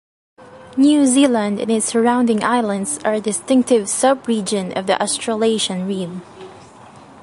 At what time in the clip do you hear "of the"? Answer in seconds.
4.75-4.99